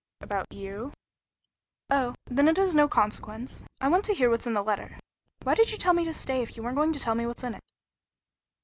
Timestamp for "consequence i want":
2.87-4.03